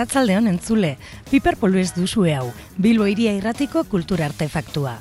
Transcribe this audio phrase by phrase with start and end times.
[0.00, 0.94] Arratzaldeon entzule,
[1.28, 2.46] piper poluez duzue hau,
[2.80, 4.94] Bilbo iria irratiko kultura artefaktua.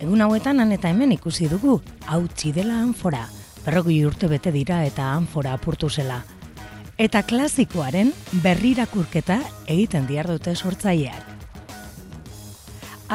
[0.00, 1.74] Egun hauetan han eta hemen ikusi dugu,
[2.08, 3.26] hau txidela anfora,
[3.66, 6.22] berrogi urte bete dira eta anfora apurtu zela.
[6.96, 11.28] Eta klasikoaren berrirakurketa egiten diardute sortzaileak.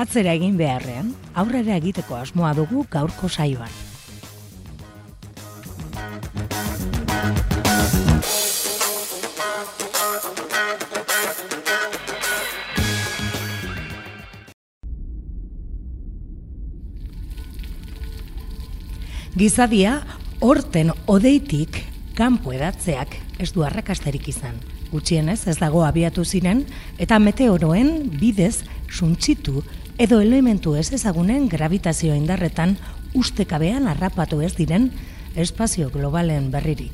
[0.04, 3.74] Atzera egin beharrean, aurrera egiteko asmoa dugu gaurko saioan.
[19.34, 20.04] Gizadia,
[20.46, 21.80] horten odeitik
[22.14, 24.60] kanpo edatzeak ez du arrakasterik izan.
[24.92, 26.60] Gutxienez ez dago abiatu ziren
[27.02, 28.62] eta meteoroen bidez
[28.94, 29.64] suntsitu
[29.98, 32.76] edo elementu ez ezagunen gravitazio indarretan
[33.18, 34.92] ustekabean harrapatu ez diren
[35.34, 36.94] espazio globalen berririk.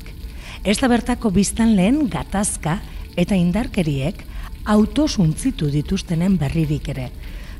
[0.64, 2.78] Ez da bertako biztan lehen gatazka
[3.20, 4.24] eta indarkeriek
[4.64, 7.10] autosuntzitu dituztenen berririk ere.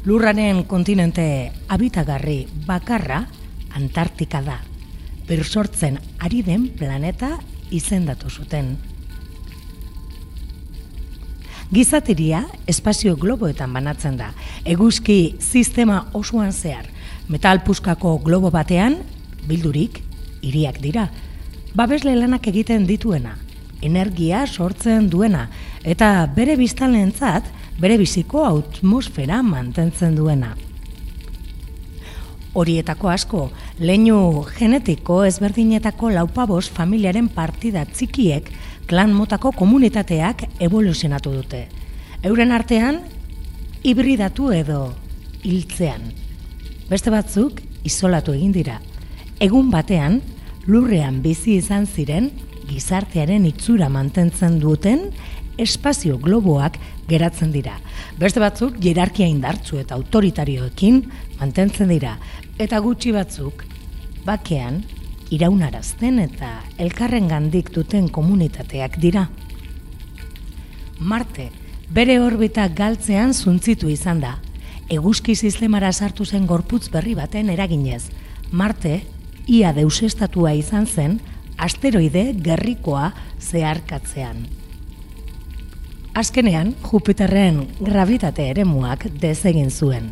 [0.08, 3.26] Lurraren kontinente habitagarri bakarra
[3.76, 4.69] Antartika da
[5.30, 7.36] bersortzen ari den planeta
[7.70, 8.74] izendatu zuten.
[11.70, 14.32] Gizateria espazio globoetan banatzen da.
[14.66, 16.88] Eguzki sistema osoan zehar,
[17.30, 18.96] metalpuskako globo batean,
[19.46, 20.00] bildurik,
[20.42, 21.06] iriak dira.
[21.78, 23.36] Babesle lanak egiten dituena,
[23.86, 25.44] energia sortzen duena,
[25.86, 27.46] eta bere biztanleentzat
[27.78, 30.56] bere biziko atmosfera mantentzen duena
[32.54, 33.44] horietako asko,
[33.78, 38.50] leinu genetiko ezberdinetako laupabos familiaren partida txikiek
[38.90, 41.66] klan motako komunitateak evoluzionatu dute.
[42.26, 43.00] Euren artean,
[43.86, 44.90] hibridatu edo
[45.46, 46.10] hiltzean.
[46.90, 48.80] Beste batzuk, isolatu egin dira.
[49.40, 50.18] Egun batean,
[50.66, 52.28] lurrean bizi izan ziren,
[52.68, 55.08] gizartearen itzura mantentzen duten,
[55.60, 56.78] espazio globoak
[57.08, 57.76] geratzen dira.
[58.18, 61.02] Beste batzuk, jerarkia indartzu eta autoritarioekin
[61.40, 62.16] mantentzen dira,
[62.60, 63.62] eta gutxi batzuk,
[64.26, 64.82] bakean,
[65.32, 66.50] iraunarazten eta
[66.82, 69.28] elkarren gandik duten komunitateak dira.
[71.00, 71.48] Marte,
[71.88, 74.34] bere orbita galtzean zuntzitu izan da,
[74.92, 78.10] eguzki sistemara sartu zen gorputz berri baten eraginez.
[78.52, 79.00] Marte,
[79.48, 81.20] ia deusestatua izan zen,
[81.56, 84.44] asteroide gerrikoa zeharkatzean.
[86.12, 90.10] Azkenean, Jupiterren gravitate eremuak dezegin zuen.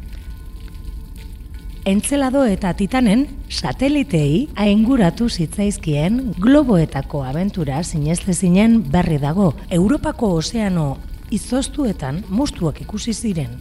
[1.89, 9.55] Entzelado eta Titanen satelitei ainguratu zitzaizkien globoetako abentura sineste zinen berri dago.
[9.71, 10.99] Europako ozeano
[11.33, 13.57] izoztuetan mostuak ikusi ziren.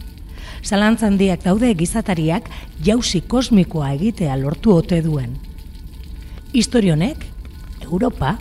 [0.60, 2.52] Zalantzan diak daude gizatariak
[2.84, 5.32] jausi kosmikoa egitea lortu ote duen.
[6.52, 7.24] Historionek,
[7.88, 8.36] Europa,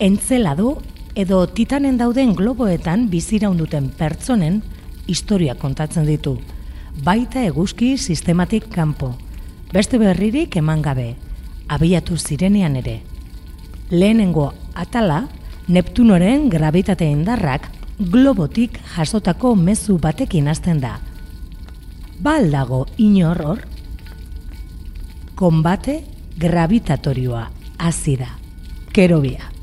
[0.00, 0.80] entzelado
[1.14, 4.64] edo titanen dauden globoetan biziraunduten pertsonen
[5.06, 6.40] historia kontatzen ditu
[7.04, 9.14] baita eguzki sistematik kanpo.
[9.72, 11.16] Beste berririk eman gabe,
[11.68, 13.02] abiatu zirenean ere.
[13.90, 15.26] Lehenengo atala,
[15.68, 17.66] Neptunoren gravitate indarrak
[18.00, 20.94] globotik jasotako mezu batekin hasten da.
[22.24, 23.60] Baldago inor hor,
[25.36, 25.98] konbate
[26.40, 27.44] gravitatorioa
[27.84, 28.32] hasi da.
[28.96, 29.57] Kerobia.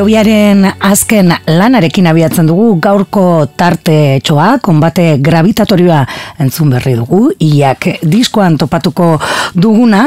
[0.00, 5.98] Kerobiaren azken lanarekin abiatzen dugu gaurko tarte txoa, konbate gravitatorioa
[6.40, 9.10] entzun berri dugu, iak diskoan topatuko
[9.52, 10.06] duguna,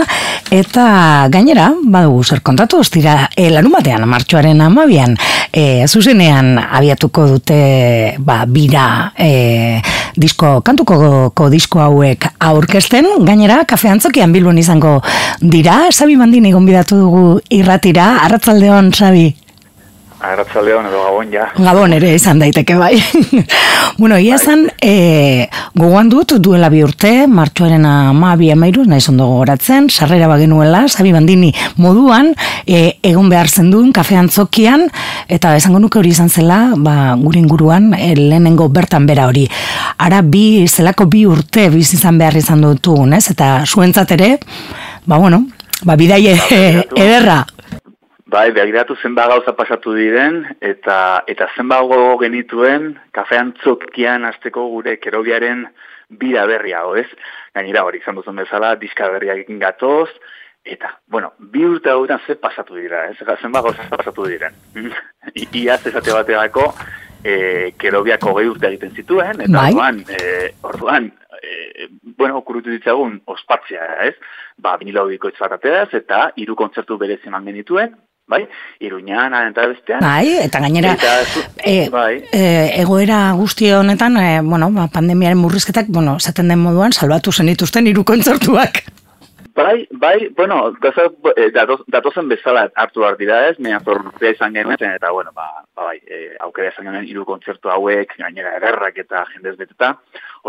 [0.49, 0.85] eta
[1.29, 5.13] gainera, badugu zer kontatu, ez dira, e, larun batean, martxoaren amabian,
[5.53, 7.59] e, zuzenean abiatuko dute,
[8.17, 9.77] ba, bira, e,
[10.17, 14.97] disko, kantuko disko hauek aurkesten, gainera, kafe antzokian bilbon izango
[15.37, 17.25] dira, Sabi Mandini gonbidatu dugu
[17.61, 19.29] irratira, arratzaldeon, Sabi.
[20.23, 21.49] Arratzaldeon edo gabon, ja.
[21.57, 22.93] Gabon ere izan daiteke bai.
[23.99, 24.55] bueno, ia bai.
[24.79, 31.11] e, gogoan dut duela bi urte, martxoaren amabi amairu, nahi zondo gogoratzen, sarrera bagenuela, sabi
[31.11, 32.31] bandini moduan,
[32.65, 34.87] e, egon behar zenduen, kafe antzokian,
[35.27, 39.43] eta esango nuke hori izan zela, ba, gure inguruan, e, lehenengo bertan bera hori.
[39.99, 43.25] Ara bi, zelako bi urte biz izan behar izan dutu, ez?
[43.35, 44.37] Eta zuentzat ere,
[45.03, 45.43] ba, bueno,
[45.83, 46.37] ba, bidaie
[46.95, 47.43] ederra.
[48.33, 50.95] Bai, begiratu zenba gauza pasatu diren, eta
[51.29, 55.59] eta zenba gogo genituen kafean txokian azteko gure kerobiaren
[56.21, 57.05] bira berria, ez?
[57.53, 60.07] Gainera hori, izan duzun bezala, diska berriak egin gatoz,
[60.65, 63.19] eta, bueno, bi urte hauetan ze pasatu dira, ez?
[63.35, 64.57] Zenba gauza pasatu diren.
[65.61, 66.63] Iaz ezate bateako,
[67.21, 67.35] e,
[67.77, 69.67] kerobiako gehi urte egiten zituen, eta bai.
[69.75, 71.85] orduan, e, orduan, e,
[72.17, 74.15] bueno, okurutu ditzagun, ospatzea, ez?
[74.57, 75.69] Ba, vinilo bikoitz bat
[76.01, 77.93] eta hiru kontzertu berez eman genituen,
[78.27, 78.47] bai,
[78.79, 80.01] iruñan, eta bestean.
[80.01, 80.95] Bai, eta gainera,
[81.63, 82.23] e, bai.
[82.31, 87.51] e, egoera guzti honetan, e, bueno, ba, pandemiaren murrizketak, bueno, zaten den moduan, salbatu zen
[87.51, 88.83] dituzten iru kontzertuak.
[89.53, 90.73] Bai, bai, bueno,
[91.93, 95.99] datozen bezala hartu behar dira ez, mea zorruzia izan genuen, eta bueno, ba, ba bai,
[96.07, 99.91] e, aukera izan genuen iru kontzertu hauek, gainera ederrak eta jendez beteta,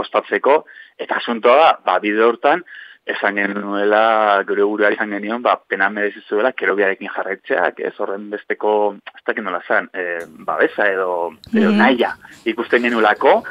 [0.00, 0.62] ospatzeko,
[0.96, 2.64] eta asuntoa, ba, bide hortan,
[3.06, 8.94] esan genuela gure gure izan genion, ba, pena merezi zuela kerobiarekin jarretxeak, ez horren besteko,
[9.12, 11.10] ez dakit nola zen, e, babesa edo,
[11.52, 12.14] edo mm naia
[12.48, 13.42] ikusten genuelako,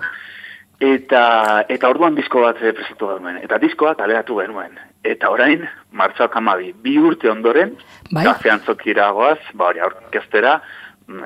[0.81, 1.23] eta,
[1.69, 4.79] eta orduan disko bat presatu genuen, eta diskoa taleratu genuen.
[5.03, 7.75] Eta orain, martxoak amabi, bi urte ondoren,
[8.10, 8.24] bai?
[8.24, 10.62] gaztean zokiragoaz, ba hori aurkestera,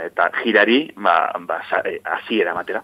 [0.03, 2.84] eta girari ba, ba, eh, aziera matera.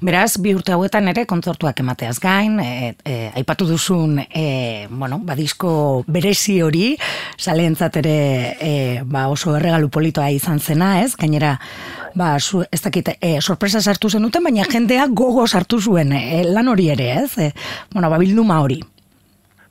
[0.00, 6.04] Beraz, bi urte hauetan ere kontzortuak emateaz gain, e, e, aipatu duzun e, bueno, badizko
[6.06, 6.92] berezi hori,
[7.36, 8.18] saleentzat ere
[8.60, 8.74] e,
[9.04, 11.14] ba, oso erregalu politoa izan zena, ez?
[11.18, 11.56] Gainera,
[12.18, 16.68] ba, zu, ez dakit, e, sorpresa sartu zenuten, baina jendea gogo sartu zuen e, lan
[16.68, 17.32] hori ere, ez?
[17.38, 17.52] E,
[17.92, 18.80] bueno, ba, bilduma hori.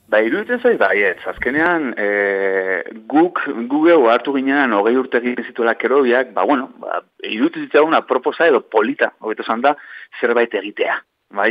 [0.08, 2.06] Ba, iruditzen zaiz, bai, ez, azkenean, e,
[3.12, 8.48] guk, gugeu hartu ginean, hogei urte egiten zituela kerobiak, ba, bueno, ba, iruditzen zitzagun proposa
[8.48, 9.74] edo polita, hobeto zan da,
[10.20, 10.96] zerbait egitea,
[11.36, 11.50] bai?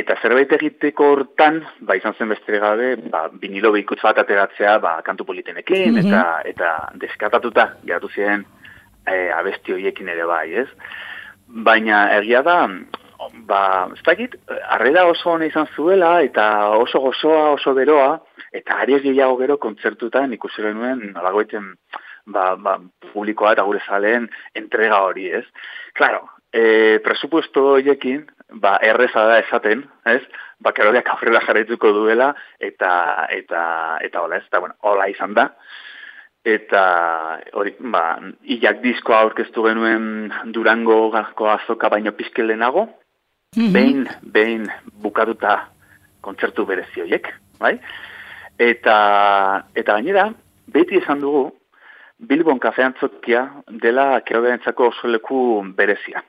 [0.00, 4.96] Eta zerbait egiteko hortan, ba, izan zen beste gabe, ba, binilo behikutz bat ateratzea, ba,
[5.04, 6.24] kantu politenekin, mm eta,
[6.54, 6.74] eta
[7.04, 8.48] deskatatuta, geratu ziren,
[9.04, 10.70] e, abesti horiekin ere bai, ez?
[11.68, 12.62] Baina, egia da,
[13.48, 14.36] ba, ez dakit,
[14.76, 18.18] arreda oso hona izan zuela, eta oso gozoa, oso beroa,
[18.52, 21.72] eta ari gehiago gero kontzertutan ikusi genuen nolagoiten
[22.26, 22.78] ba, ba,
[23.12, 25.44] publikoa eta gure zaleen entrega hori, ez?
[25.94, 28.24] Claro, e, presupuesto horiekin,
[28.62, 30.22] ba, erreza da esaten, ez?
[30.62, 32.92] Ba, kerodiak aurrera jarraituko duela, eta,
[33.34, 33.64] eta,
[34.06, 34.46] eta hola, ez?
[34.48, 35.50] Eta, bueno, hola izan da.
[36.44, 36.84] Eta,
[37.56, 38.04] hori, ba,
[38.56, 42.88] ilak diskoa aurkeztu genuen Durango gazko azoka baino pizkelenago,
[43.56, 43.72] -hmm.
[43.72, 44.70] behin, behin
[45.02, 45.68] bukatuta
[46.20, 47.28] kontzertu berezioiek,
[47.60, 47.78] bai?
[48.58, 48.96] Eta,
[49.74, 50.32] eta gainera,
[50.66, 51.50] beti esan dugu,
[52.18, 53.42] Bilbon kafean txokia
[53.82, 55.38] dela keroberentzako oso leku
[55.76, 56.22] berezia.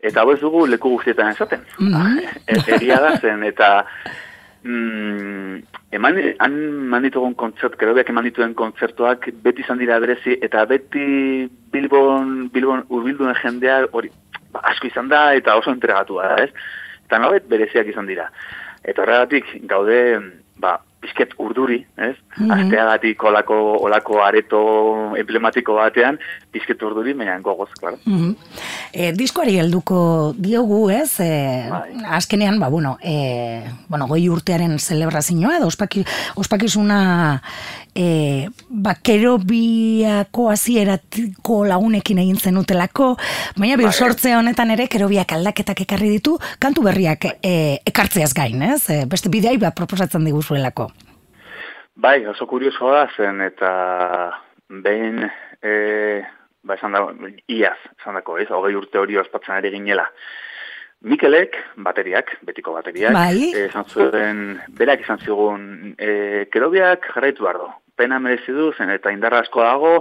[0.00, 1.64] Eta hau ez dugu leku guztietan esaten.
[1.78, 2.68] Mm -hmm.
[2.76, 3.86] Egia da zen, eta
[4.62, 11.48] mm, eman, han ditugun kontzert, kerobeak eman dituen kontzertuak beti izan dira berezi, eta beti
[11.72, 14.10] Bilbon, Bilbon urbilduen jendea hori
[14.52, 16.50] ba, asko izan da eta oso entregatu da, ez?
[17.06, 18.28] Eta nabet bereziak izan dira.
[18.84, 20.00] Eta horregatik gaude,
[20.62, 22.14] ba, pizket urduri, ez?
[22.36, 22.54] Mm -hmm.
[22.56, 23.54] Asteagatik olako,
[23.86, 24.60] olako areto
[25.16, 26.18] emblematiko batean,
[26.52, 27.98] pizket urduri, baina gogoz, klaro.
[28.04, 28.34] Mm -hmm.
[28.92, 31.20] e, diskoari helduko diogu, ez?
[31.20, 31.70] E,
[32.10, 37.42] azkenean, ba, bueno, e, bueno, goi urtearen celebrazioa, edo ospaki, ospakizuna
[37.96, 43.16] e, bakero biako azieratiko lagunekin egin zenutelako,
[43.56, 48.62] baina bir sortze honetan ere, kero biak aldaketak ekarri ditu, kantu berriak e, ekartzeaz gain,
[48.62, 48.82] ez?
[48.92, 50.90] E, beste bideai bat proposatzen diguzuelako.
[51.96, 53.70] Bai, oso kuriosoa zen, eta
[54.84, 55.22] behin,
[55.62, 55.72] e,
[56.62, 57.06] ba, esan da,
[57.48, 60.04] iaz, esan dako, ez, hogei urte hori ospatzen ere ginela.
[61.06, 63.50] Mikelek, bateriak, betiko bateriak, bai.
[63.62, 64.44] esan zuen,
[64.76, 67.60] berak izan zigun, e, kerobiak jarraitu behar
[67.96, 69.92] pena merezi du, zen eta indarra asko dago,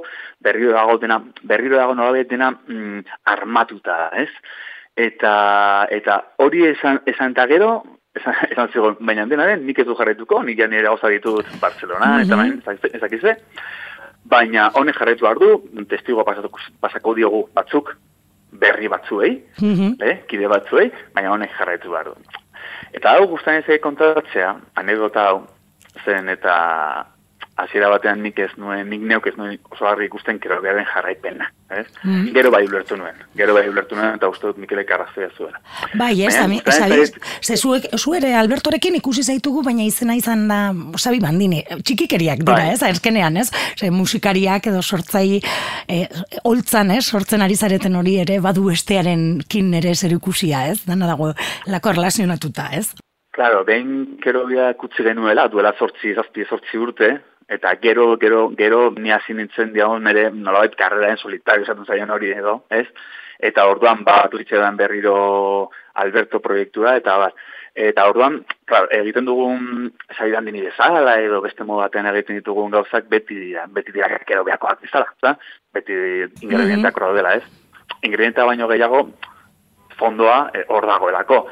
[0.43, 4.29] berriro dago dena, berriro dago nolabait dena mm, armatuta, ez?
[4.95, 5.35] Eta,
[5.91, 7.71] eta hori esan, esan eta gero,
[8.15, 11.45] esan, esan zigo, baina dena den, nik ez du jarretuko, nik ja nire gauza ditut
[11.61, 12.25] Barcelona, mm -hmm.
[12.25, 12.35] eta
[13.21, 13.37] baina,
[14.25, 16.23] baina honek jarretu behar du, testigoa
[16.81, 17.95] pasako diogu batzuk,
[18.51, 22.15] berri batzuei, mm eh, kide batzuei, baina honek jarretu behar du.
[22.93, 25.47] Eta hau guztan ez kontatzea, anekdota hau,
[26.05, 26.55] zen eta
[27.55, 31.47] hasiera batean nik ez nuen, nik neuk ez nuen oso harri ikusten kero beharen jarraipena.
[31.71, 31.85] Ez?
[32.03, 32.33] Mm.
[32.35, 35.61] Gero bai ulertu nuen, gero bai ulertu nuen eta uste dut Mikele karraztea zuela.
[35.97, 36.59] Bai, ez, ami,
[37.41, 40.59] ze zuek, zuere Albertorekin ikusi zaitugu, baina izena izan da,
[40.99, 42.75] sabi bandini, txikikeriak dira, bai.
[42.75, 43.47] ez, erskenean, ez?
[43.79, 45.39] Ze, musikariak edo sortzai,
[45.87, 46.01] e,
[46.43, 50.81] holtzan, ez, sortzen ari zareten hori ere, badu estearen kin ere zer ikusia, ez?
[50.85, 51.31] Dana dago,
[51.71, 52.89] lako relazionatuta, ez?
[53.35, 54.45] Claro, behin kero
[54.79, 57.09] kutsi genuela, duela sortzi, zazpi, sortzi urte,
[57.47, 62.31] eta gero, gero, gero, ni hasi nintzen diagon nire, nolabait, karreraen solitario esaten zaion hori
[62.33, 62.87] edo, ez?
[63.39, 65.69] Eta orduan, bat, uritxedan berriro
[66.01, 67.35] Alberto proiektura, eta bat,
[67.75, 73.37] eta orduan, klar, egiten dugun zaidan dini bezala, edo beste modaten egiten ditugun gauzak, beti
[73.37, 75.35] dira, beti dira, kero behakoak bizala, za?
[75.73, 75.93] beti
[76.41, 77.15] ingredientak mm -hmm.
[77.15, 77.43] dela, ez?
[78.01, 79.09] Ingredienta baino gehiago,
[79.97, 81.47] fondoa eh, hor dagoelako.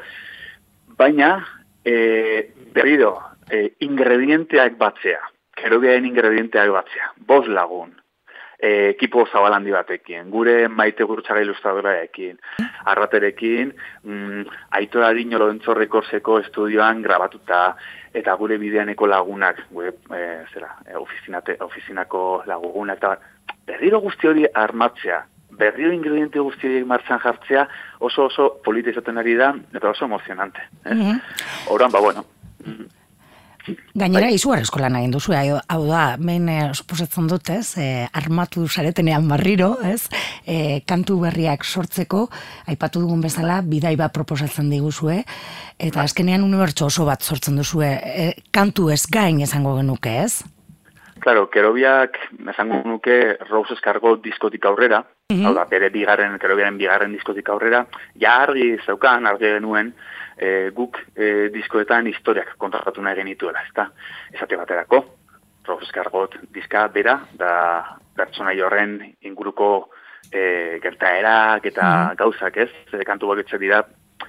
[0.96, 1.44] Baina,
[1.84, 3.20] e, berriro,
[3.50, 5.20] e, ingredienteak batzea,
[5.58, 7.92] kerobiaen ingredienteak batzea, bos lagun,
[8.58, 12.38] e, ekipo zabalandi batekin, gure maite gurutxara ilustradoraekin,
[12.92, 17.76] arraterekin, mm, aitora dinolo entzorrekorzeko estudioan grabatuta,
[18.14, 23.16] eta gure bideaneko lagunak, gure, e, zera, e, ofizinate, ofizinako lagunak, eta
[23.66, 27.68] berriro guzti hori armatzea, berrio ingrediente guztiak martxan jartzea
[28.00, 30.60] oso oso polita izaten ari da eta oso emozionante.
[30.84, 30.94] Eh?
[30.94, 31.92] Mm -hmm.
[31.92, 32.24] ba, bueno.
[33.66, 34.36] Gainera, bai.
[34.36, 39.70] izugarrezko lan egin duzu, hau da, men e, suposatzen dut, ez, e, armatu zaretenean barriro,
[39.88, 40.08] ez,
[40.44, 42.26] e, kantu berriak sortzeko,
[42.68, 45.22] aipatu dugun bezala, bidai bat proposatzen diguzue,
[45.78, 46.04] eta bai.
[46.04, 50.44] azkenean unibertso oso bat sortzen duzue, e, kantu ez gain esango genuke, ez?
[51.24, 52.18] Claro, kerobiak,
[52.52, 55.46] esango nuke, Roses kargo diskotik aurrera, -hmm.
[55.46, 57.84] Hau da, bere bigarren, kerobiaren bigarren diskotik aurrera,
[58.20, 59.94] ja argi zeukan, argi genuen,
[60.36, 63.88] e, guk e, diskoetan historiak kontratatu nahi genituela, ez da?
[64.34, 65.04] Ezate baterako,
[65.64, 67.52] Robeskargot diska bera, da
[68.16, 69.88] pertsona horren inguruko
[70.30, 72.70] e, gertaerak eta mm gauzak, ez?
[72.92, 73.82] E, kantu baketxe dira,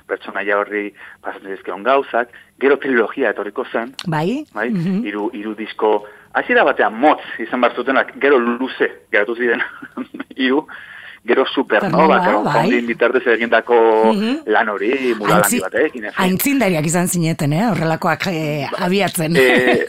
[0.08, 0.90] pertsona horri
[1.22, 4.70] pasatzen dizkeon gauzak, gero trilogia etorriko zen, bai, bai?
[4.70, 5.98] Mm iru, iru disko,
[6.36, 9.62] Hasiera batean motz izan bar zutenak, gero luze geratu ziren
[10.42, 10.66] hiru,
[11.26, 12.82] gero supernova, gero bai.
[12.86, 13.76] bitartez egindako
[14.14, 14.36] mm -hmm.
[14.46, 16.18] lan hori, mula Aintzi, lan batek.
[16.18, 17.66] Aintzindariak izan zineten, eh?
[17.70, 19.36] horrelakoak eh, abiatzen.
[19.36, 19.86] E,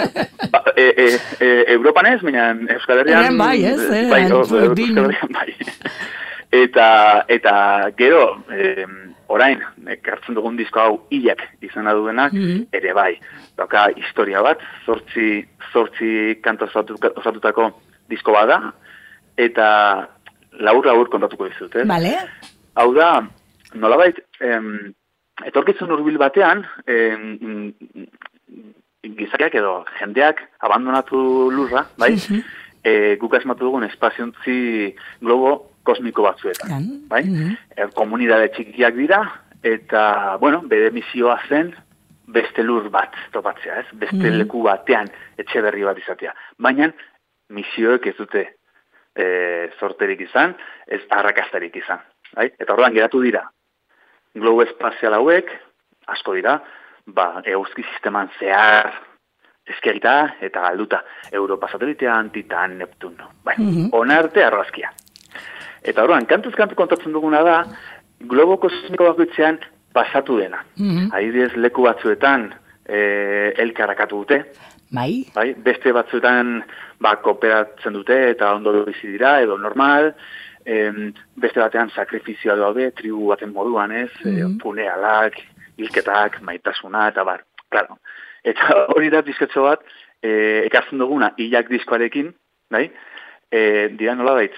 [0.53, 1.07] ba, e, e,
[1.41, 3.39] e, Europan ez, minan Euskal Herrian.
[3.39, 4.09] bai, ez, eh?
[4.11, 5.53] bai, Euskal Herrian, bai.
[6.57, 8.87] Eta, eta gero, eh,
[9.27, 13.19] orain, ekartzen dugun disko hau hilak izan duenak, mm ere bai.
[13.59, 17.71] Doka historia bat, zortzi, zortzi kanto osatutako
[18.09, 18.73] disko bada,
[19.37, 20.09] eta
[20.61, 21.87] laur laur kontatuko dizut, eh?
[21.89, 22.15] Vale.
[22.77, 23.11] Hau da,
[23.75, 24.93] nolabait, em,
[25.45, 27.73] etorkitzen urbil batean, em,
[29.17, 32.15] gizakiak edo jendeak abandonatu lurra, bai?
[32.17, 32.45] Mm
[32.87, 37.25] e, guk asmatu dugun espaziontzi globo kosmiko batzuetan, bai?
[37.25, 37.95] Mm -hmm.
[37.95, 39.19] komunidade txikiak dira,
[39.63, 41.75] eta, bueno, bere misioa zen,
[42.27, 43.87] beste lur bat topatzea, ez?
[43.93, 46.33] Beste mm leku batean etxe berri bat izatea.
[46.59, 46.93] Baina,
[47.51, 48.47] misioek ez dute
[49.17, 50.55] e, sorterik izan,
[50.87, 52.03] ez arrakastarik izan.
[52.35, 52.51] Bai?
[52.59, 53.45] Eta horrean geratu dira,
[54.35, 55.51] globo espazial hauek,
[56.13, 56.59] asko dira,
[57.07, 58.93] ba, euski sisteman zehar
[59.67, 61.03] eskerita eta galduta.
[61.33, 63.17] Europa satelitean, Titan, Neptun.
[63.45, 63.89] Bai, mm -hmm.
[63.93, 64.93] onarte arrazkia.
[65.83, 67.65] Eta horrean, kantuz kantu kontatzen duguna da,
[68.21, 69.59] globo kosmiko bakoitzean
[69.93, 70.65] pasatu dena.
[70.77, 71.57] Mm -hmm.
[71.57, 72.55] leku batzuetan
[72.89, 72.99] e,
[73.57, 74.45] elkarrakatu dute.
[74.91, 75.27] Bai.
[75.35, 75.55] bai.
[75.55, 76.61] Beste batzuetan
[77.03, 80.13] ba, kooperatzen dute eta ondo bizi dira edo normal.
[80.67, 84.59] Em, beste batean sakrifizioa daude, tribu baten moduan ez, mm -hmm.
[84.63, 85.39] punealak,
[85.77, 87.45] ilketak, maitasuna eta bar.
[87.71, 87.99] Claro.
[88.45, 88.63] Eta
[88.95, 89.83] hori da disketxo bat,
[90.23, 92.33] e, ekartzen duguna, hilak diskoarekin,
[92.71, 92.91] bai?
[93.51, 94.55] E, dira nola bait,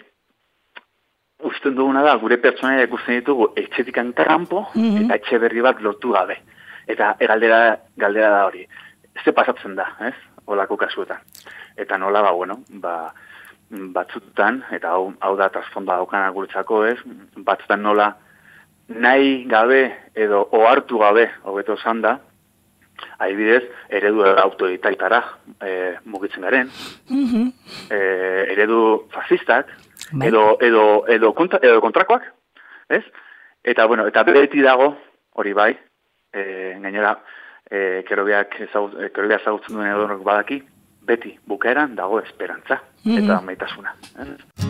[1.45, 6.13] usten duguna da, gure pertsonaia ikusten ditugu etxetikan kanpo mm eta etxe berri bat lortu
[6.13, 6.39] gabe.
[6.87, 8.67] Eta e, galdera, galdera da hori.
[9.25, 10.15] Ze pasatzen da, ez?
[10.47, 11.19] Olako kasuetan
[11.79, 13.13] eta nola ba, bueno, ba,
[13.71, 16.97] batzutan, eta hau, hau da trasfonda daukan agurtzako ez,
[17.37, 18.09] batzutan nola
[18.89, 19.83] nahi gabe
[20.17, 22.19] edo ohartu gabe, hobeto esan da,
[23.23, 23.63] Adibidez,
[23.95, 25.21] eredu autoditaitara
[25.63, 25.71] e,
[26.11, 26.71] mugitzen garen,
[27.09, 27.45] Mhm.
[27.95, 27.99] e,
[28.55, 29.69] eredu fascistak,
[30.13, 30.29] Bai.
[30.29, 32.25] edo, edo, edo, kontra, edo kontrakoak,
[32.89, 33.05] ez?
[33.63, 34.97] Eta, bueno, eta beti dago,
[35.35, 35.79] hori bai,
[36.33, 37.21] e, gainera,
[37.71, 40.63] e, kerobiak ezagut, e, kerobia ezagutzen duen edonok badaki,
[41.09, 43.25] beti bukaeran dago esperantza Mhm.
[43.25, 43.95] eta maitasuna.
[44.21, 44.67] Ez?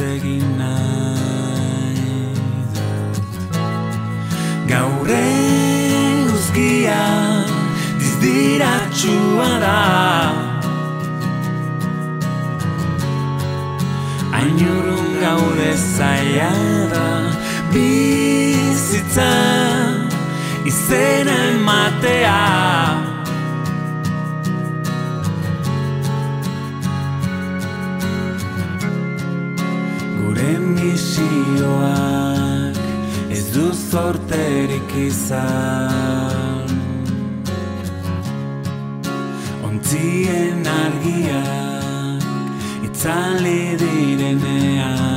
[0.00, 2.04] Egin nahi
[2.74, 3.20] dut.
[4.70, 7.00] Gaur eguzkia
[8.00, 9.78] dizdiratxua da
[14.40, 16.52] Ainurun gaude zaila
[16.94, 17.06] da
[17.72, 19.32] Bizitza
[20.64, 22.40] izena ematea
[33.90, 36.68] zorterik izan.
[39.66, 42.26] Ontzien argiak
[42.86, 45.09] itzali direnean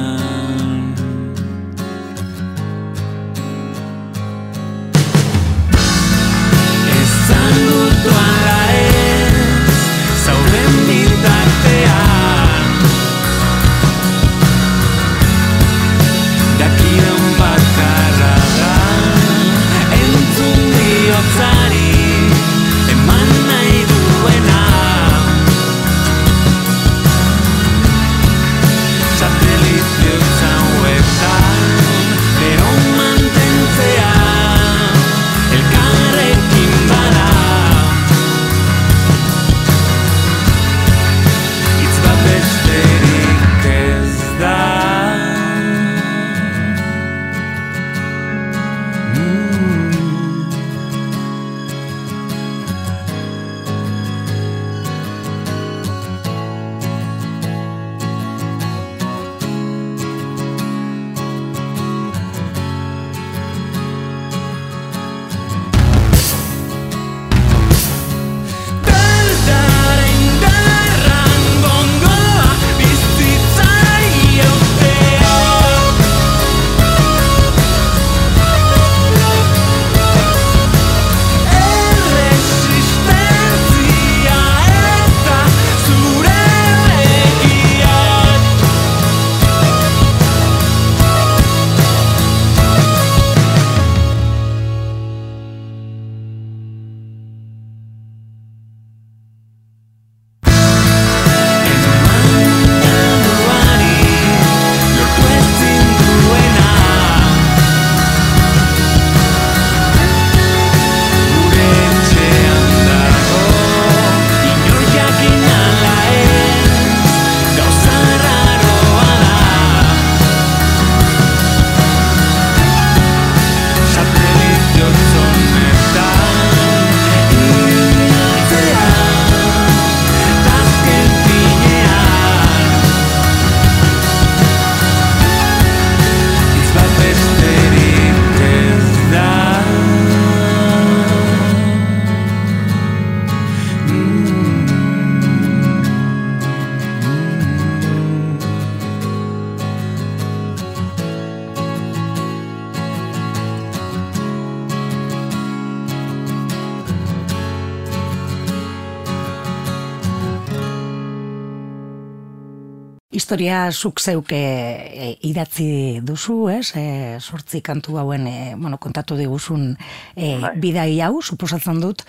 [163.33, 166.75] Historia zuk zeuke e, idatzi duzu, ez?
[166.77, 169.71] E, sortzi kantu hauen e, bueno, kontatu diguzun
[170.13, 170.51] e, Bai.
[170.61, 172.03] bidai hau, suposatzen dut,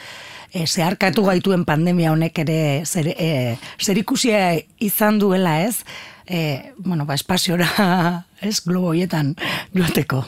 [0.52, 4.52] e, zeharkatu gaituen pandemia honek ere zer, e, zer ikusia
[4.84, 5.80] izan duela, ez?
[6.28, 7.72] E, bueno, ba, espaziora,
[8.44, 9.32] ez, globo hoietan
[9.72, 10.26] joateko.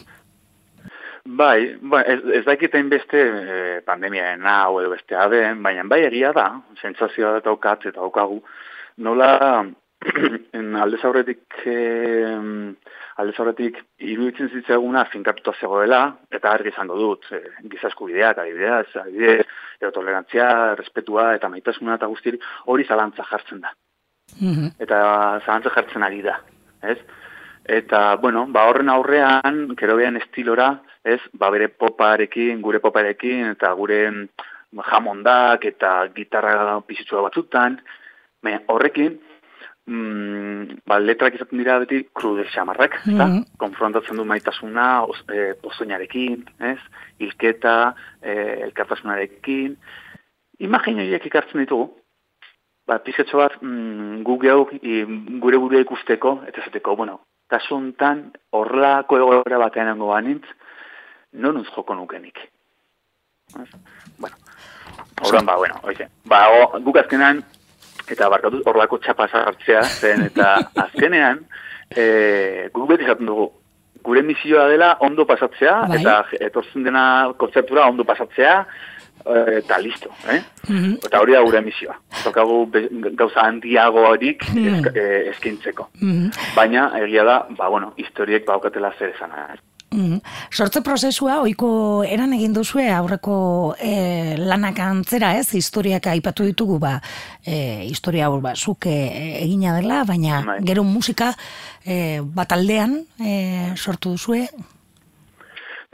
[1.28, 6.32] Bai, ba, ez, ez dakiten beste e, pandemiaen hau edo beste aben, baina bai egia
[6.32, 8.46] da, sentsazioa daukat eta daukagu,
[8.96, 9.34] nola
[10.82, 11.76] aldez aurretik e,
[13.16, 17.40] aldez aurretik iruditzen zitzaguna finkatuta zegoela, eta argi izango dut, e,
[17.72, 19.46] giza eskubideak, adibidez, adibidez,
[19.80, 23.72] edo tolerantzia, respetua eta maitasuna eta guztiri hori zalantza jartzen da.
[24.40, 24.72] Mhm.
[24.82, 24.96] eta
[25.44, 26.40] zahantza jartzen ari da,
[26.82, 26.98] ez?
[27.66, 30.68] Eta, bueno, ba horren aurrean, kerobean estilora,
[31.02, 34.00] ez, ba bere poparekin, gure poparekin, eta gure
[34.90, 37.80] jamondak, eta gitarra pizitzua batzutan,
[38.42, 39.16] baina horrekin,
[39.86, 43.26] mm, ba, letrak izaten dira beti krude xamarrak, ezta?
[43.26, 43.44] Mhm.
[43.62, 46.78] Konfrontatzen du maitasuna, os, e, pozoinarekin, ez?
[47.18, 48.32] Ilketa, e,
[48.66, 49.76] elkartasunarekin,
[50.58, 51.90] imagin horiek ikartzen ditugu,
[52.86, 54.76] ba, pizketxo bat mm, gu geuk
[55.42, 57.20] gure gure ikusteko, eta esateko, bueno,
[57.50, 60.46] kasuntan horrelako egoera batean nengo banintz,
[61.32, 62.38] non uz joko nukenik.
[64.18, 64.36] Bueno,
[65.22, 66.08] Horren, ba, bueno, oize.
[66.24, 67.42] Ba, o, guk azkenean,
[68.10, 71.44] eta barkatu horrelako txapa sartzea zen, eta azkenean,
[71.90, 73.50] e, guk beti esaten dugu,
[74.06, 76.00] gure misioa dela ondo pasatzea, Bai.
[76.00, 77.04] eta etortzen dena
[77.38, 78.54] kontzertura ondo pasatzea,
[79.26, 80.40] eh, eta listo, eh?
[80.68, 80.98] Mhm.
[81.08, 81.96] Eta hori da gure misioa.
[82.22, 82.60] Tokagu
[83.18, 85.88] gauza handiagorik esk, eh, eskintzeko.
[86.00, 86.30] Mhm.
[86.54, 89.48] Baina, egia da, ba, bueno, historiek baukatela zer esana.
[89.96, 90.18] Mhm.
[90.52, 95.48] Sortze prozesua ohiko eran egin duzue aurreko e, lanak antzera, ez?
[95.56, 96.98] Historiak aipatu ditugu ba,
[97.40, 98.96] e, historia hau ba zuk e,
[99.40, 100.58] egina dela, baina Bai.
[100.68, 101.30] gero musika
[101.84, 104.44] e, bat aldean e, sortu duzue.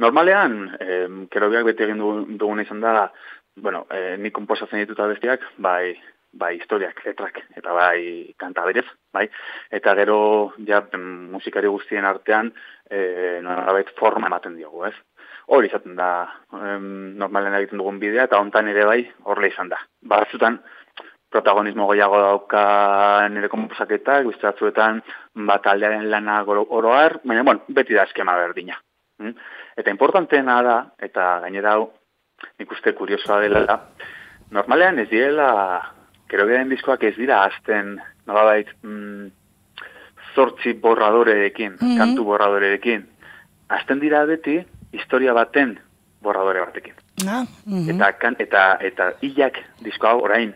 [0.02, 3.12] Normalean, eh, kerobiak beti egin dugu- duguna izan da,
[3.54, 5.94] bueno, eh, ni komposatzen dituta bestiak, bai,
[6.32, 9.26] bai historiak, letrak, eta bai kanta berez, bai,
[9.70, 10.18] eta gero,
[10.66, 12.52] ja, mm, musikari guztien artean,
[12.90, 14.94] eh, nolabait forma ematen diogu, ez?
[15.52, 19.80] Hori izaten da, em, normalean egiten dugun bidea, eta hontan ere bai, horrela izan da.
[20.00, 20.60] Batzutan,
[21.32, 25.02] protagonismo gehiago dauka nire komposaketak, beste batzuetan,
[25.48, 28.78] bat aldearen lana oroar, baina, bueno, beti da eskema berdina.
[29.18, 29.34] Mm?
[29.76, 31.90] Eta importanteena da, eta gainera hau,
[32.58, 33.78] nik uste kuriosoa dela,
[34.50, 35.48] normalean ez direla,
[36.32, 39.26] kero diskoak ez dira azten, nolabait, mm,
[40.34, 41.98] zortzi borradorerekin, Mhm.
[41.98, 43.06] kantu borradorerekin.
[43.68, 45.78] Azten dira beti, historia baten
[46.22, 46.94] borradore batekin.
[47.28, 47.90] Ah, mhm.
[47.90, 50.54] Eta, kan, eta, eta hilak disko hau, orain,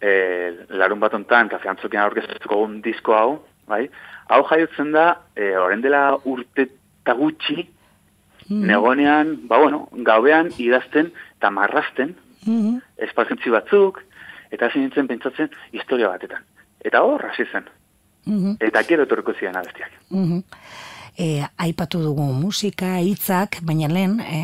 [0.00, 3.88] e, larun bat ontan, kafe antzokian aurkeztuko un disko hau, bai?
[4.28, 6.68] Hau jaiotzen da, e, orain dela urte
[7.02, 7.68] eta gutxi,
[8.48, 8.66] Mhm.
[8.66, 12.14] negonean, ba bueno, gauean idazten eta marrasten,
[12.46, 12.80] Mhm.
[12.98, 14.02] espazentzi batzuk,
[14.52, 16.44] eta hasi nintzen pentsatzen historia batetan.
[16.84, 17.68] Eta hor, hasi zen.
[18.26, 18.56] Mhm.
[18.60, 19.92] Eta gero etorriko ziren abestiak.
[20.10, 20.42] Mhm.
[21.18, 24.38] E, aipatu dugu musika, hitzak, baina lehen, e,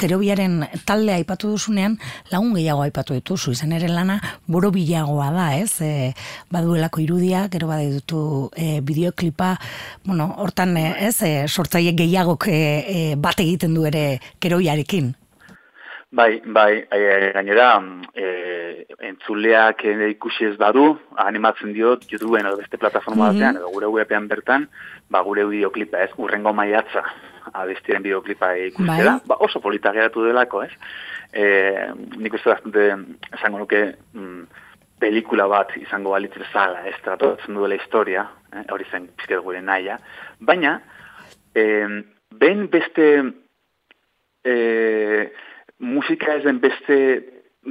[0.00, 1.98] kerobiaren talde aipatu duzunean,
[2.32, 4.16] lagun gehiago aipatu dituzu, izan ere lana
[4.48, 5.82] borobilagoa da, ez?
[5.84, 6.14] E,
[6.48, 9.58] baduelako irudia, gero baditu e, bideoklipa,
[10.06, 15.12] bueno, hortan, ez, e, sortzaile gehiagok e, e, bat egiten du ere kerobiarekin.
[16.12, 17.80] Bai, bai, e, gainera,
[18.18, 23.36] e, entzuleak ikusi ez badu, animatzen diot, YouTubeen edo beste plataforma Mhm.
[23.36, 24.68] batean, edo gure webean bertan,
[25.08, 27.04] ba, gure bideoklipa ez, urrengo maiatza,
[27.52, 29.26] abestiren bideoklipa ikustera, Bai.
[29.26, 30.72] ba, oso polita geratu delako, ez?
[31.32, 31.44] E,
[32.16, 32.88] nik uste bastante,
[33.38, 34.42] esango nuke, mm,
[34.98, 39.96] pelikula bat izango balitz bezala, ez tratatzen duela historia, eh, hori zen pizket gure naia,
[40.40, 40.80] baina,
[41.54, 42.02] eh,
[42.34, 43.32] behin beste
[44.44, 45.30] e,
[45.80, 46.96] musika ez den beste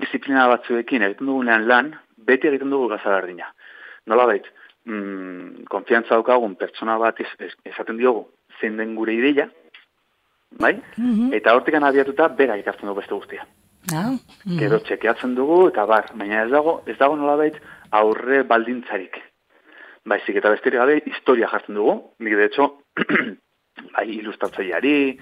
[0.02, 3.48] disiplina batzuekin egiten dugunean lan, beti egiten dugu gaza berdina.
[4.10, 4.46] Nola bait,
[4.86, 8.28] mm, konfiantza daukagun pertsona bat esaten diogu
[8.60, 9.48] zein den gure ideia,
[10.60, 10.76] bai?
[10.98, 11.34] Mhm.
[11.34, 13.46] Eta hortikan abiatuta bera ikartzen dugu beste guztia.
[13.94, 14.58] Ah, mhm.
[14.60, 17.56] Gero txekeatzen dugu eta bar, baina ez dago, ez dago nolabait
[17.92, 19.22] aurre baldintzarik.
[20.10, 22.00] Baizik eta besterik gabe historia jartzen dugu.
[22.20, 22.70] Nik de hecho,
[23.96, 25.20] bai ilustratzaileari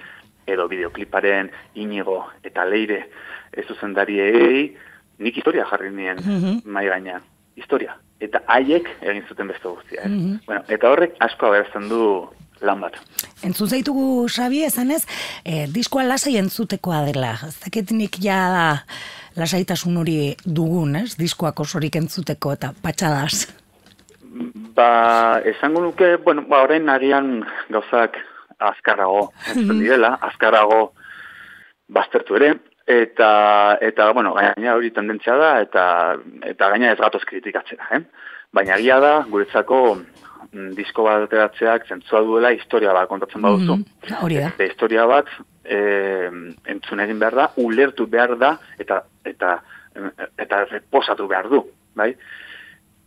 [0.47, 3.09] edo bideokliparen inigo eta leire
[3.53, 4.75] ez zuzendariei
[5.19, 6.59] nik historia jarri nien Mhm.
[6.65, 7.21] mai gainean.
[7.55, 7.95] Historia.
[8.19, 10.01] Eta haiek egin zuten beste guztia.
[10.03, 10.09] eh?
[10.09, 10.39] Mhm.
[10.45, 12.27] Bueno, eta horrek asko abertzen du
[12.61, 12.93] lan bat.
[13.43, 15.05] Entzun zaitugu Xabi esanez,
[15.45, 17.33] e, diskoa lasai entzutekoa dela.
[17.47, 18.77] Ez dakit nik ja
[19.35, 21.15] lasaitasun hori dugun, ez?
[21.17, 23.47] Diskoak osorik entzuteko eta patxadaz.
[24.75, 28.17] Ba, esango nuke, bueno, ba, orain agian gauzak
[28.59, 30.93] azkarrago entzuten direla, azkarrago
[31.87, 32.53] baztertu ere,
[32.87, 35.83] eta, eta bueno, gaina hori tendentzia da, eta,
[36.47, 38.01] eta gaina ez gatoz kritikatzera, eh?
[38.55, 43.75] Baina egia da, guretzako mm, disko bat ateratzeak zentzua duela historia bat kontatzen baduzu.
[43.75, 44.53] Mhm, hori da.
[44.55, 45.31] Eta historia bat
[45.67, 45.79] e,
[46.71, 49.57] entzun egin behar da, ulertu behar da, eta, eta,
[50.39, 51.63] eta reposatu behar du,
[51.97, 52.13] bai?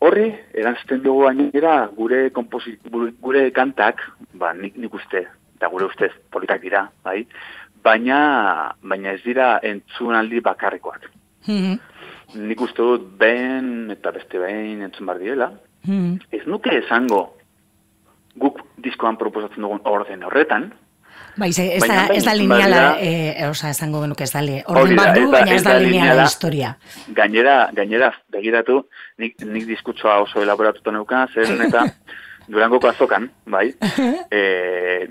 [0.01, 4.01] Horri, erantzten dugu gainera gure, gure kantak,
[4.41, 5.27] ba, nik, nik uste,
[5.61, 7.27] eta gure ustez politak dira, bai?
[7.85, 11.11] Baina, baina ez dira entzunaldi bakarrikoak.
[11.47, 11.79] Mhm.
[12.49, 15.51] Nik uste dut behin eta beste behin entzun behar direla,
[15.89, 16.19] Mm.
[16.31, 17.23] Ez nuke esango
[18.37, 20.75] guk diskoan proposatzen dugun orden horretan,
[21.39, 24.59] Bai, ze, ez, da, ez da lineala, badira- eh, oza, esango genuke ez da li,
[24.67, 26.77] orden bat du, baina ez da da lineala historia.
[27.17, 28.83] gainera, gainera, begiratu,
[29.19, 31.87] nik, nik diskutsoa oso elaboratuta neuka, zen eta
[32.51, 33.69] Durangoko azokan, bai,
[34.35, 34.41] e,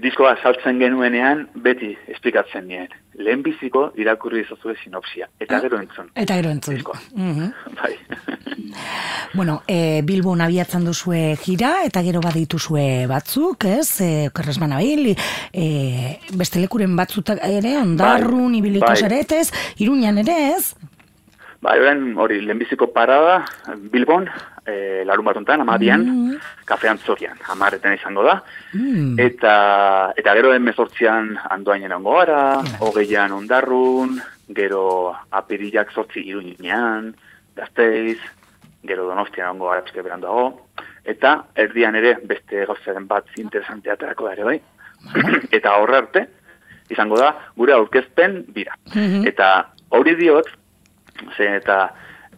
[0.04, 2.90] diskoa saltzen genuenean beti esplikatzen nien.
[3.20, 6.10] Lehenbiziko irakurri izazue sinopsia, eta gero entzun.
[6.20, 6.76] Eta gero entzun.
[6.76, 7.00] Diskoa.
[7.16, 7.54] Mhm.
[7.80, 7.96] Bai.
[9.34, 14.02] Bueno, e, Bilbon abiatzen duzue gira, eta gero badituzue batzuk, ez?
[14.02, 15.12] E, Kerresman abil,
[15.54, 15.66] e,
[16.38, 18.98] beste lekuren batzutak ere, ondarrun, Bai, ibiliko bai.
[18.98, 20.76] zaretez, iruñan ere, ez?
[21.62, 23.44] Bai, orain hori lehenbiziko parada
[23.92, 24.30] Bilbon,
[24.70, 26.06] e, larun bat ontan, amabian,
[26.70, 28.40] kafean zorian, amarreten izango da.
[28.74, 29.18] Mm.
[29.20, 29.54] Eta,
[30.20, 32.42] eta gero emezortzian andoainen ongo gara,
[32.86, 34.20] hogeian ondarrun,
[34.56, 34.84] gero
[35.42, 37.14] apirilak sortzi iruñean,
[37.58, 38.20] gazteiz,
[38.88, 40.68] gero donostian ongo gara pizke beranduago,
[41.04, 44.60] eta erdian ere beste gauzaren bat interesantea aterako da ere bai.
[45.58, 46.26] eta horre arte,
[46.90, 48.78] izango da, gure aurkezpen bira.
[48.94, 49.26] Mhm.
[49.30, 49.50] Eta
[49.96, 50.50] hori diot,
[51.36, 51.90] ze eta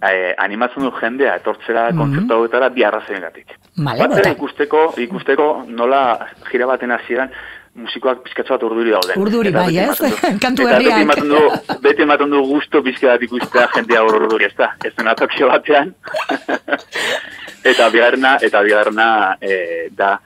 [0.01, 1.97] eh, animatzen du jendea etortzera Mhm.
[1.97, 3.47] kontzertu hauetara bi arrazoiengatik.
[3.77, 6.19] Batera ikusteko, ikusteko nola
[6.51, 7.29] gira baten hasieran
[7.75, 9.17] musikoak pizkatxo bat urduri dauden.
[9.21, 9.97] Urduri, bai, ez?
[9.97, 10.09] du-
[10.43, 11.39] Kantu eta beti ematen du,
[11.81, 14.73] beti ematen du gusto pizka bat ikustea jendea urduri, ez da?
[14.83, 15.93] Ez dena tokio batean.
[17.71, 20.17] eta bigarrena, eta bigarrena eh, da,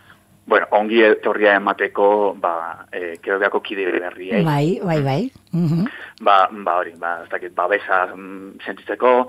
[0.48, 5.32] bueno, ongi etorria emateko, ba, eh, kerobeako kide berriei Bai, bai, bai.
[5.52, 5.86] Mhm.
[6.22, 9.28] ba, ba hori, ba, ez dakit, babesa mm, sentitzeko,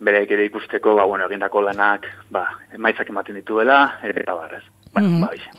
[0.00, 4.62] bereik ere ikusteko, ba, bueno, egindako lanak, ba, emaitzak ematen dituela, eta barrez.
[4.92, 5.20] Bueno, Mhm.
[5.20, 5.50] ba, bixe.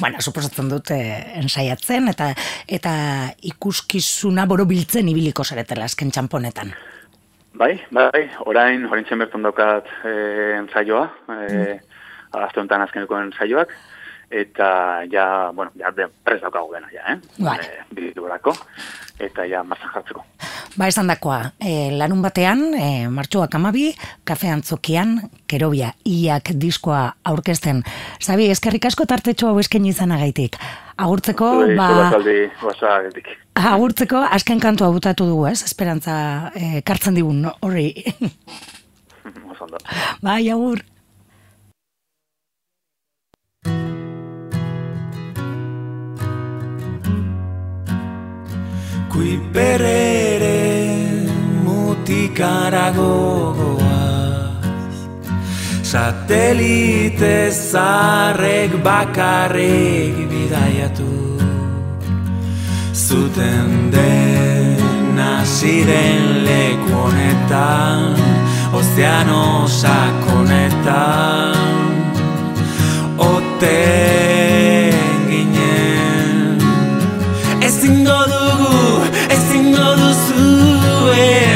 [0.00, 2.34] Bueno, suposatzen dut eh, ensaiatzen eta
[2.66, 2.92] eta
[3.42, 6.72] ikuskizuna borobiltzen ibiliko zaretela azken txamponetan.
[7.54, 10.12] Bai, bai, orain, orain zen berton daukat e,
[10.58, 11.78] ensaioa, e,
[12.34, 13.70] azte honetan azkeneko ensaioak,
[14.28, 17.20] eta ja, bueno, ja prez daukagu dena, ja, eh?
[17.38, 17.62] Vale.
[17.94, 18.10] E,
[19.28, 20.24] eta ja martzan jartzeko.
[20.74, 23.92] Ba, esan dakoa, e, larun batean, e, martxoak amabi,
[24.26, 27.84] kafe antzokian, kerobia, iak diskoa aurkezten.
[28.18, 30.58] Zabi, eskerrik asko tartetxo hau esken izanagaitik.
[30.98, 33.30] Agurtzeko, Zure ba, izugartaldi gozagetik.
[33.54, 35.62] agurtzeko, asken kantua butatu dugu, ez?
[35.62, 37.54] Esperantza e, kartzen digun, no?
[37.62, 37.92] horri.
[40.26, 40.82] Bai, agur.
[49.14, 50.33] Kui berere
[52.04, 53.88] mutikara gogoaz
[55.82, 61.38] Satelite zarrek bakarrik bidaiatu.
[62.92, 68.16] Zuten dena ziren leku honetan
[68.74, 71.56] Ozeano sakonetan
[73.18, 74.94] Oten
[75.30, 76.58] ginen
[77.64, 78.76] Ezingo dugu,
[79.30, 81.53] ezingo duzuen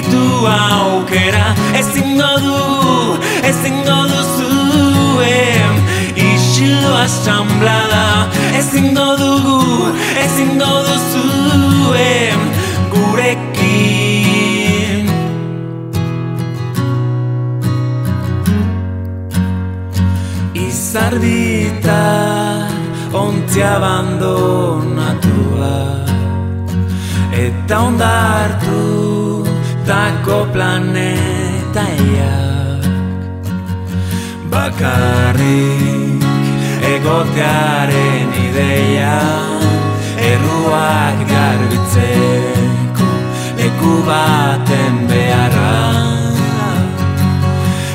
[0.00, 1.52] Txikitu aukera.
[1.76, 5.74] Ezingo dugu, ezingo duzuen
[6.16, 8.28] Isilo asamblada.
[8.56, 9.92] Ezingo dugu,
[10.24, 12.40] ezingo duzuen
[12.94, 14.24] Gurekin.
[20.54, 22.02] Izardita
[23.12, 25.74] ontzia abandonatua
[27.32, 29.09] Eta ondartu
[29.86, 31.20] tako planetaiak
[34.50, 36.24] Bakarrik
[36.94, 39.20] egotearen ideia
[40.20, 43.08] Erruak garbitzeko
[43.60, 45.76] leku baten beharra.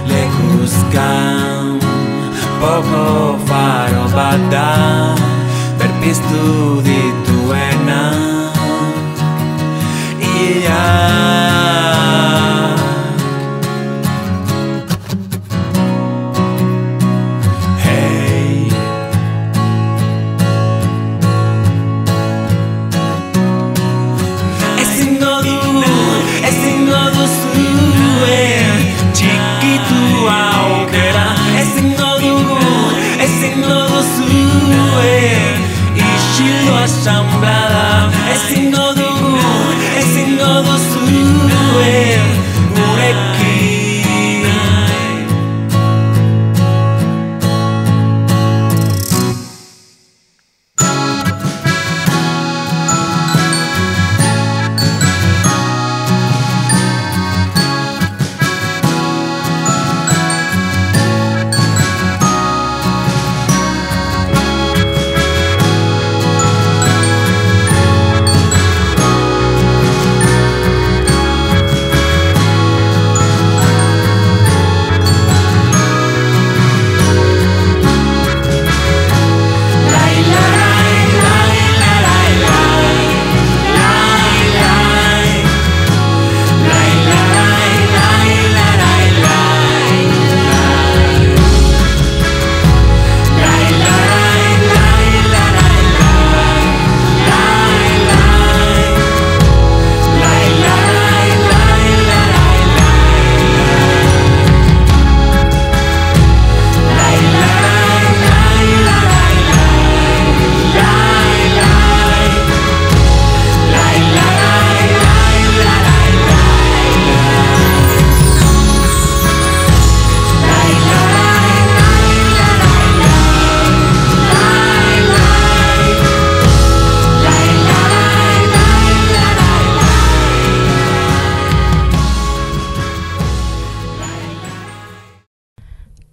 [0.09, 1.79] Lekuzkan
[2.61, 4.71] Poko faro bat da
[5.79, 8.03] Berpiztu dituena.
[10.21, 11.64] Ia
[41.75, 42.24] away.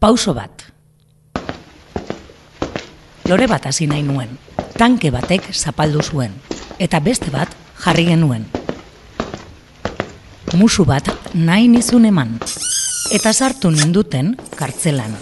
[0.02, 0.64] Pauso bat.
[3.30, 4.32] Lore bat hasi nahi nuen.
[4.74, 6.34] Tanke batek zapaldu zuen.
[6.82, 8.48] Eta beste bat jarri genuen.
[10.58, 11.06] Musu bat
[11.38, 12.34] nahi nizun eman.
[13.14, 15.14] Eta sartu ninduten kartzelan.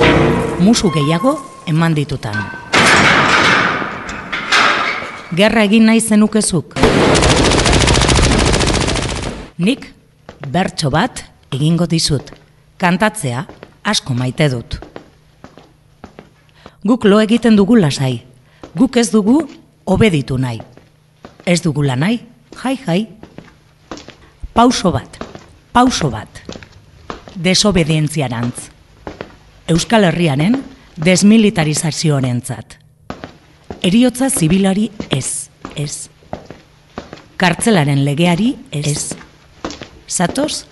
[0.65, 1.37] Musu gehiago
[1.69, 2.41] eman ditutan.
[5.37, 6.81] Gerra egin nahi zenukezuk.
[9.61, 9.91] Nik
[10.49, 12.33] bertso bat egingo dizut.
[12.81, 13.45] Kantatzea
[13.85, 14.79] asko maite dut.
[16.85, 18.23] Guk lo egiten dugu lasai.
[18.75, 19.43] Guk ez dugu
[19.85, 20.61] obeditu nahi.
[21.45, 22.21] Ez dugula nahi,
[22.63, 23.01] jai jai.
[24.55, 25.19] Pauso bat,
[25.73, 26.43] pauso bat.
[27.37, 28.71] Desobedientziarantz.
[29.69, 30.59] Euskal Herrianen
[30.97, 32.77] desmilitarizazioarentzat.
[33.83, 36.09] Eriotza zibilari ez, ez.
[37.41, 39.15] Kartzelaren legeari ez.
[40.09, 40.67] Zatoz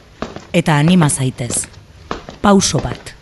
[0.52, 1.77] eta anima zaitez.
[2.48, 3.17] Pauso bat.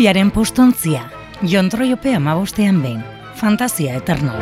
[0.00, 1.02] Utopiaren postontzia,
[1.44, 3.02] jontroiope amabostean behin,
[3.36, 4.32] fantasia eterno.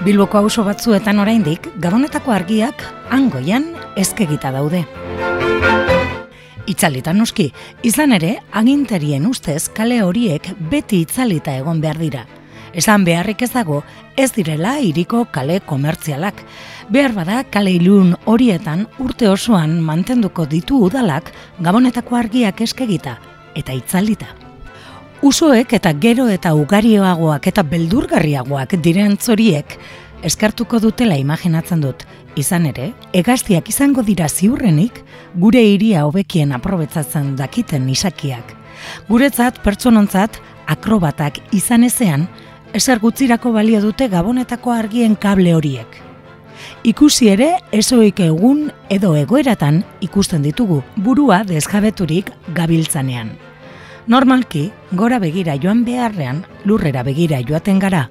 [0.00, 2.80] Bilboko auzo batzuetan oraindik gabonetako argiak
[3.12, 3.66] angoian
[4.00, 4.80] ezkegita daude.
[6.72, 7.50] Itzalita noski,
[7.84, 12.24] izan ere, agintarien ustez kale horiek beti itzalita egon behar dira.
[12.72, 13.82] Esan beharrik ez dago,
[14.16, 16.40] ez direla hiriko kale komertzialak.
[16.88, 21.28] Behar bada kale ilun horietan urte osoan mantenduko ditu udalak
[21.60, 23.18] gabonetako argiak eskegita
[23.54, 24.26] eta itzalita.
[25.24, 29.78] Usoek eta gero eta ugarioagoak eta beldurgarriagoak diren zoriek
[30.24, 32.04] eskartuko dutela imaginatzen dut.
[32.40, 35.02] Izan ere, egaztiak izango dira ziurrenik,
[35.38, 38.56] gure hiria hobekien aprobetzatzen dakiten isakiak.
[39.08, 42.26] Guretzat, pertsonontzat, akrobatak izan ezean,
[42.74, 46.03] ezer gutzirako balio dute gabonetako argien kable horiek.
[46.84, 53.30] Ikusi ere, ezoik egun edo egoeratan ikusten ditugu, burua desjabeturik gabiltzanean.
[54.04, 58.02] Normalki, gora begira joan beharrean, lurrera begira joaten gara,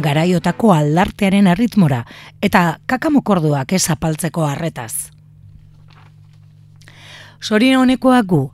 [0.00, 2.06] garaiotako aldartearen erritmora
[2.40, 5.12] eta kakamokorduak ez apaltzeko harretaz.
[7.36, 8.44] Sorien honekoak gu,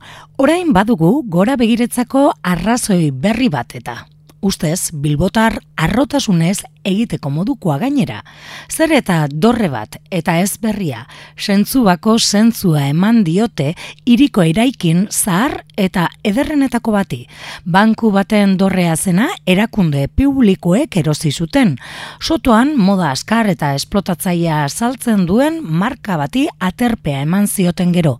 [0.43, 4.01] orain badugu gora begiretzako arrazoi berri bat eta
[4.43, 8.19] ustez bilbotar arrotasunez egiteko modukoa gainera.
[8.67, 11.05] Zer eta dorre bat eta ez berria,
[11.39, 13.71] sentzubako zentzua eman diote
[14.05, 17.21] iriko eraikin zahar eta ederrenetako bati.
[17.63, 21.77] Banku baten dorrea zena erakunde publikoek erosi zuten.
[22.21, 28.19] Sotoan moda askar eta esplotatzaia saltzen duen marka bati aterpea eman zioten gero.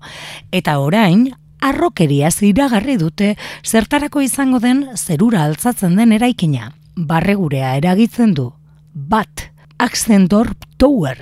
[0.51, 3.33] Eta orain, arrokeria ziragarri dute
[3.63, 6.71] zertarako izango den zerura altzatzen den eraikina.
[6.95, 8.51] Barregurea eragitzen du.
[8.93, 9.49] Bat,
[9.79, 11.17] Axendorp Tower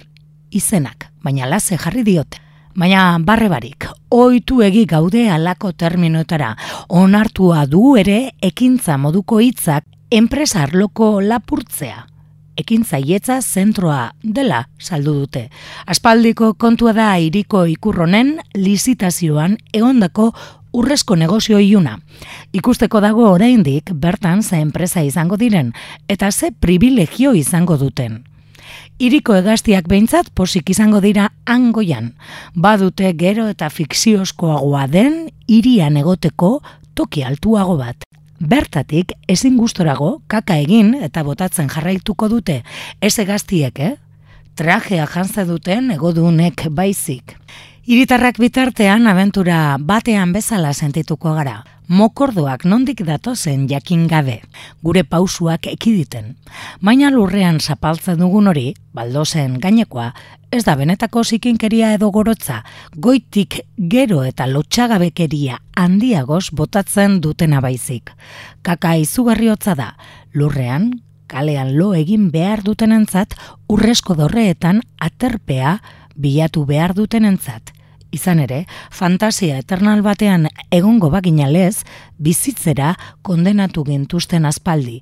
[0.51, 2.41] izenak, baina lase jarri diote.
[2.75, 6.53] Baina barre barik, oitu egi gaude alako terminoetara,
[6.87, 12.11] onartua du ere ekintza moduko hitzak enpresarloko lapurtzea
[12.62, 15.49] ekin zaietza zentroa dela saldu dute.
[15.86, 20.32] Aspaldiko kontua da iriko ikurronen lizitazioan egondako
[20.74, 21.97] urrezko negozio iuna.
[22.53, 25.74] Ikusteko dago oraindik bertan ze enpresa izango diren
[26.07, 28.24] eta ze privilegio izango duten.
[29.01, 32.14] Iriko egaztiak behintzat posik izango dira angoian.
[32.55, 36.59] Badute gero eta fikziozkoagoa den irian egoteko
[36.93, 38.11] toki altuago bat.
[38.41, 42.63] Bertatik ezin gustorago kaka egin eta botatzen jarraituko dute
[42.97, 43.91] ez egaztiek, eh?
[44.57, 47.35] Trajea jantza duten egodunek baizik.
[47.91, 51.57] Iritarrak bitartean abentura batean bezala sentituko gara.
[51.91, 54.37] Mokordoak nondik datozen jakin gabe,
[54.79, 56.37] gure pausuak ekiditen.
[56.79, 58.63] Baina lurrean zapaltzen dugun hori,
[58.95, 60.05] baldozen gainekoa,
[60.55, 62.61] ez da benetako zikinkeria edo gorotza,
[62.95, 68.15] goitik gero eta lotxagabekeria handiagoz botatzen dutena baizik.
[68.63, 69.89] Kaka izugarriotza da,
[70.31, 70.93] lurrean,
[71.27, 73.35] kalean lo egin behar dutenentzat,
[73.67, 74.79] urrezko dorreetan
[75.11, 75.75] aterpea
[76.15, 77.75] bilatu behar dutenentzat
[78.12, 81.84] izan ere, fantasia eternal batean egongo baginalez,
[82.18, 85.01] bizitzera kondenatu gintuzten aspaldi,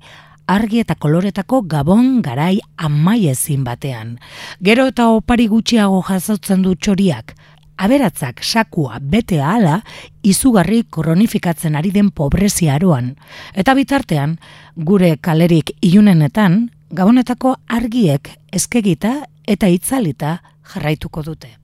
[0.50, 4.16] argi eta koloretako gabon garai amaiezin batean.
[4.62, 7.34] Gero eta opari gutxiago jasotzen du txoriak,
[7.80, 9.80] aberatzak sakua bete ahala,
[10.22, 13.14] izugarri koronifikatzen ari den pobrezia aroan.
[13.54, 14.36] Eta bitartean,
[14.76, 20.40] gure kalerik iunenetan, gabonetako argiek eskegita eta itzalita
[20.74, 21.59] jarraituko dute.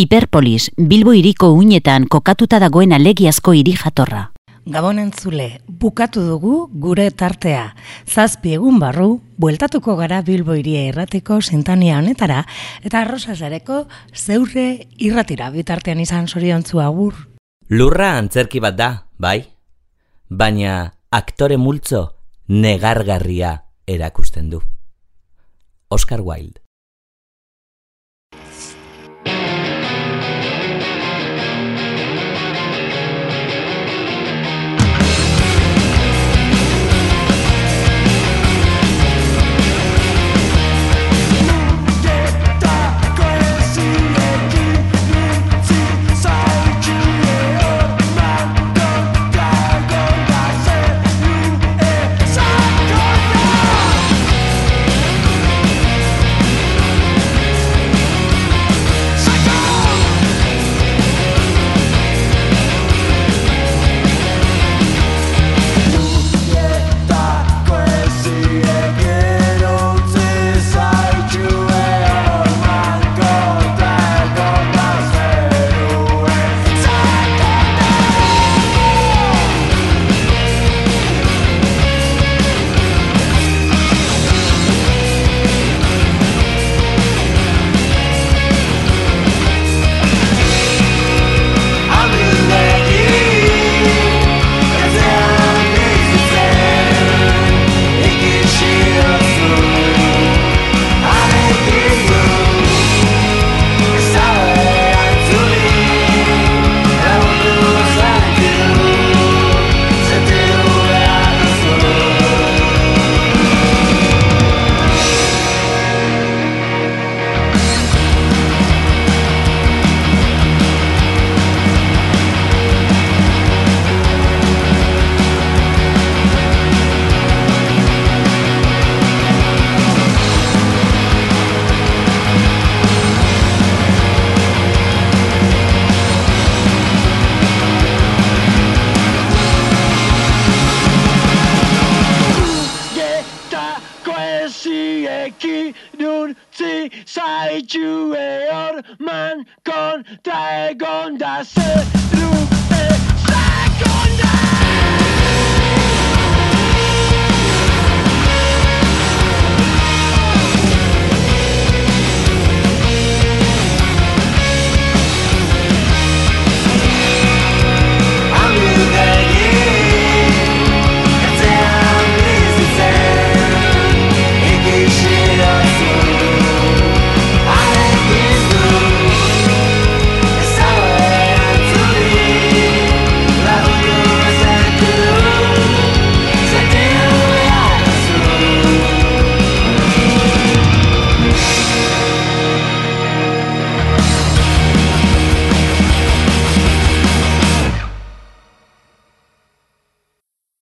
[0.00, 4.20] Piperpolis, Bilbo iriko uinetan kokatuta dagoen alegiazko hiri jatorra.
[4.64, 5.48] Gabon entzule,
[5.82, 6.52] bukatu dugu
[6.84, 7.74] gure tartea.
[8.08, 12.46] Zazpi egun barru, bueltatuko gara Bilbo iria erratiko sintania honetara,
[12.80, 13.82] eta arrosazareko
[14.14, 14.64] zeurre
[14.96, 17.20] irratira bitartean izan zoriontzu agur.
[17.68, 18.88] Lurra antzerki bat da,
[19.18, 19.42] bai?
[20.30, 22.06] Baina aktore multzo
[22.48, 23.52] negargarria
[23.84, 24.64] erakusten du.
[25.92, 26.69] Oscar Wilde